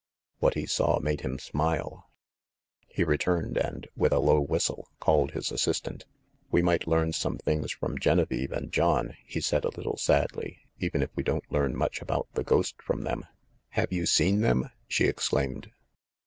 [0.39, 2.09] What he saw made him smile.
[2.87, 6.05] He returned and, with a low whistle, called his assistant.
[6.49, 11.03] "We might learn some things from Genevieve and John," he said a little sadly, "even
[11.03, 13.25] if we don't learn much about the ghost from them."
[13.77, 15.69] "Have you seen them?" she exclaimed.